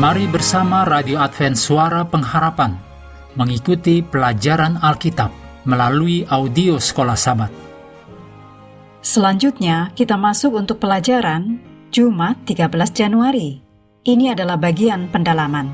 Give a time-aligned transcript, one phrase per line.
[0.00, 2.72] Mari bersama Radio Advent Suara Pengharapan
[3.36, 5.28] mengikuti pelajaran Alkitab
[5.68, 7.52] melalui audio Sekolah Sabat.
[9.04, 11.60] Selanjutnya, kita masuk untuk pelajaran
[11.92, 13.60] Jumat 13 Januari.
[14.00, 15.68] Ini adalah bagian pendalaman.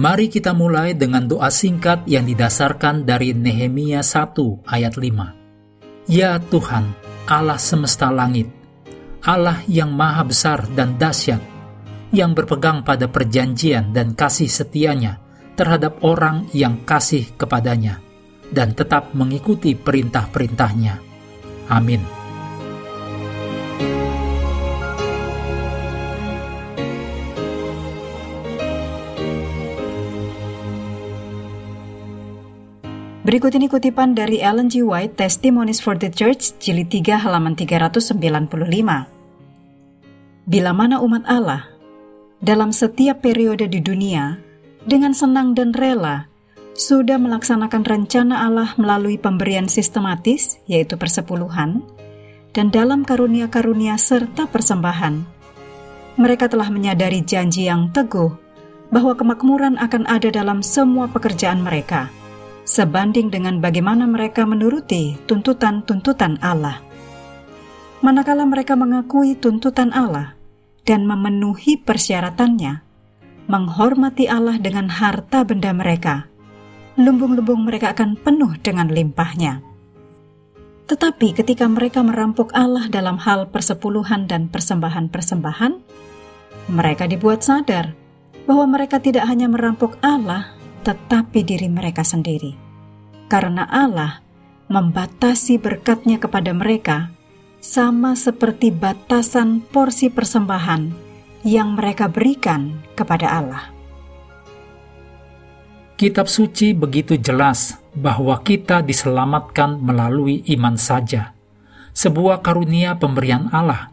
[0.00, 6.08] Mari kita mulai dengan doa singkat yang didasarkan dari Nehemia 1 ayat 5.
[6.08, 6.88] Ya Tuhan,
[7.28, 8.48] Allah semesta langit,
[9.20, 11.52] Allah yang maha besar dan dahsyat,
[12.14, 15.18] yang berpegang pada perjanjian dan kasih setianya
[15.58, 17.98] terhadap orang yang kasih kepadanya,
[18.54, 21.02] dan tetap mengikuti perintah-perintahnya.
[21.74, 22.02] Amin.
[33.24, 34.84] Berikut ini kutipan dari Ellen G.
[34.84, 38.20] White, Testimonies for the Church, jilid 3 halaman 395.
[40.44, 41.73] Bila mana umat Allah,
[42.44, 44.36] dalam setiap periode di dunia,
[44.84, 46.28] dengan senang dan rela,
[46.76, 51.80] sudah melaksanakan rencana Allah melalui pemberian sistematis, yaitu persepuluhan,
[52.52, 55.24] dan dalam karunia-karunia serta persembahan.
[56.20, 58.36] Mereka telah menyadari janji yang teguh
[58.92, 62.06] bahwa kemakmuran akan ada dalam semua pekerjaan mereka–
[62.68, 66.80] sebanding dengan bagaimana mereka menuruti tuntutan-tuntutan Allah.
[68.04, 70.33] Manakala mereka mengakui tuntutan Allah
[70.84, 72.84] dan memenuhi persyaratannya,
[73.48, 76.28] menghormati Allah dengan harta benda mereka,
[77.00, 79.64] lumbung-lumbung mereka akan penuh dengan limpahnya.
[80.84, 85.72] Tetapi ketika mereka merampok Allah dalam hal persepuluhan dan persembahan-persembahan,
[86.68, 87.96] mereka dibuat sadar
[88.44, 90.52] bahwa mereka tidak hanya merampok Allah,
[90.84, 92.52] tetapi diri mereka sendiri.
[93.32, 94.20] Karena Allah
[94.68, 97.13] membatasi berkatnya kepada mereka
[97.64, 100.92] sama seperti batasan porsi persembahan
[101.48, 103.64] yang mereka berikan kepada Allah.
[105.96, 111.32] Kitab suci begitu jelas bahwa kita diselamatkan melalui iman saja,
[111.96, 113.88] sebuah karunia pemberian Allah.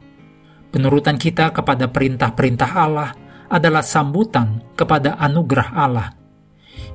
[0.68, 3.16] Penurutan kita kepada perintah-perintah Allah
[3.48, 6.08] adalah sambutan kepada anugerah Allah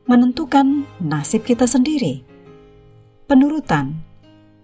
[0.06, 2.22] menentukan nasib kita sendiri.
[3.26, 3.98] Penurutan,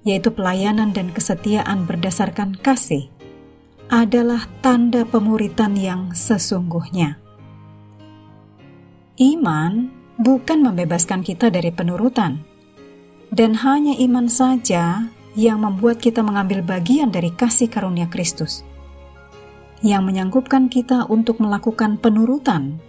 [0.07, 3.11] yaitu pelayanan dan kesetiaan berdasarkan kasih,
[3.91, 7.19] adalah tanda pemuritan yang sesungguhnya.
[9.19, 9.91] Iman
[10.23, 12.43] bukan membebaskan kita dari penurutan,
[13.35, 18.63] dan hanya iman saja yang membuat kita mengambil bagian dari kasih karunia Kristus,
[19.83, 22.83] yang menyanggupkan kita untuk melakukan penurutan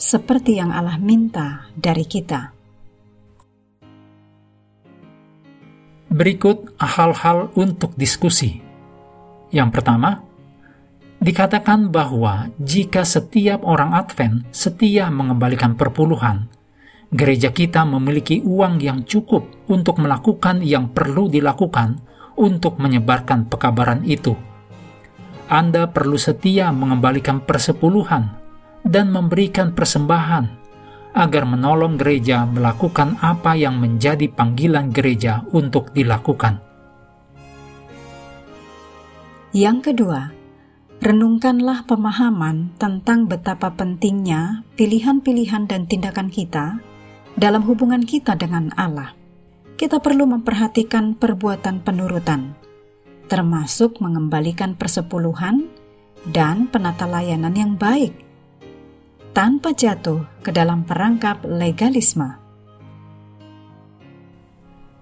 [0.00, 2.56] seperti yang Allah minta dari kita.
[6.08, 8.64] Berikut hal-hal untuk diskusi.
[9.52, 10.24] Yang pertama,
[11.20, 16.48] dikatakan bahwa jika setiap orang Advent setia mengembalikan perpuluhan,
[17.12, 22.00] gereja kita memiliki uang yang cukup untuk melakukan yang perlu dilakukan
[22.40, 24.32] untuk menyebarkan pekabaran itu.
[25.52, 28.39] Anda perlu setia mengembalikan persepuluhan
[28.86, 30.60] dan memberikan persembahan
[31.14, 36.62] agar menolong gereja melakukan apa yang menjadi panggilan gereja untuk dilakukan.
[39.50, 40.30] Yang kedua,
[41.02, 46.78] renungkanlah pemahaman tentang betapa pentingnya pilihan-pilihan dan tindakan kita
[47.34, 49.10] dalam hubungan kita dengan Allah,
[49.74, 52.54] kita perlu memperhatikan perbuatan penurutan,
[53.26, 55.66] termasuk mengembalikan persepuluhan
[56.30, 58.29] dan penata layanan yang baik,
[59.30, 62.38] tanpa jatuh ke dalam perangkap legalisme.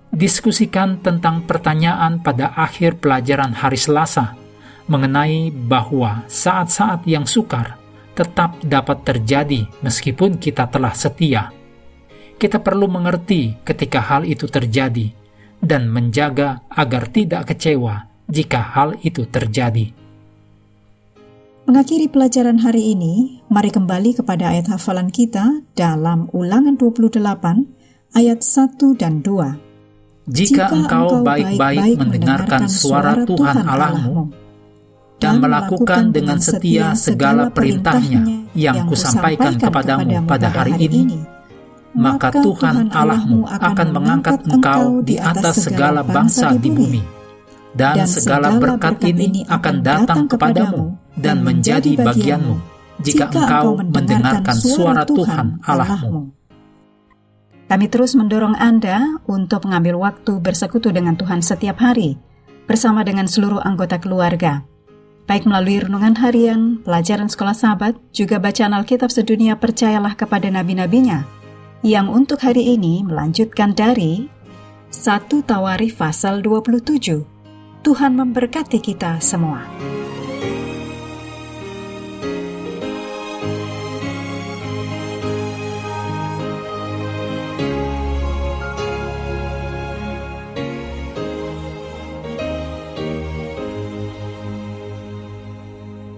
[0.08, 4.34] Diskusikan tentang pertanyaan pada akhir pelajaran hari Selasa
[4.88, 7.76] mengenai bahwa saat-saat yang sukar
[8.16, 11.52] tetap dapat terjadi meskipun kita telah setia
[12.38, 15.10] kita perlu mengerti ketika hal itu terjadi
[15.58, 19.97] dan menjaga agar tidak kecewa jika hal itu terjadi.
[21.68, 27.20] Mengakhiri pelajaran hari ini, mari kembali kepada ayat hafalan kita dalam Ulangan 28
[28.16, 30.32] ayat 1 dan 2.
[30.32, 34.32] jika engkau baik-baik mendengarkan suara Tuhan Allahmu
[35.20, 41.20] dan melakukan dengan setia segala perintahnya yang kusampaikan kepadamu pada hari ini,
[41.92, 47.04] maka Tuhan Allahmu akan mengangkat engkau di atas segala bangsa di bumi,
[47.76, 52.56] dan segala berkat ini akan datang kepadamu dan menjadi bagianmu
[53.02, 56.34] jika engkau mendengarkan suara Tuhan Allahmu.
[57.68, 62.16] Kami terus mendorong Anda untuk mengambil waktu bersekutu dengan Tuhan setiap hari,
[62.64, 64.64] bersama dengan seluruh anggota keluarga.
[65.28, 71.28] Baik melalui renungan harian, pelajaran sekolah sahabat, juga bacaan Alkitab sedunia percayalah kepada nabi-nabinya,
[71.84, 74.32] yang untuk hari ini melanjutkan dari
[74.88, 77.84] 1 Tawarif pasal 27.
[77.84, 79.60] Tuhan memberkati kita semua.